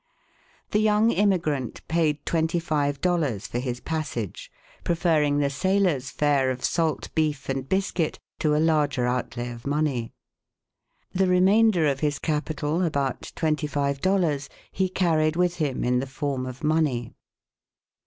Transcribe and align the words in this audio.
The 0.71 0.79
young 0.79 1.11
immigrant 1.11 1.87
paid 1.87 2.25
twenty 2.25 2.57
five 2.57 3.01
dollars 3.01 3.45
for 3.45 3.59
his 3.59 3.79
passage, 3.79 4.51
preferring 4.83 5.37
the 5.37 5.51
sailor's 5.51 6.09
fare 6.09 6.47
44 6.47 6.47
England 6.47 6.47
and 6.47 6.47
America 6.47 6.59
of 6.59 6.65
salt 7.03 7.09
beef 7.13 7.49
and 7.49 7.69
biscuit 7.69 8.19
to 8.39 8.55
a 8.55 8.65
larger 8.65 9.05
outlay 9.05 9.51
of 9.51 9.67
money. 9.67 10.11
The 11.13 11.27
remainder 11.27 11.85
of 11.85 11.99
his 11.99 12.17
capital, 12.17 12.81
about 12.81 13.31
twenty 13.35 13.67
five 13.67 14.01
dollars, 14.01 14.49
he 14.71 14.89
carried 14.89 15.35
with 15.35 15.57
him 15.57 15.83
in 15.83 15.99
the 15.99 16.07
form 16.07 16.47
of 16.47 16.63
money. 16.63 17.13